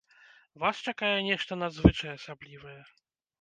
Вас 0.61 0.79
чакае 0.91 1.11
нешта 1.27 1.59
надзвычай 1.65 2.11
асаблівае! 2.17 2.81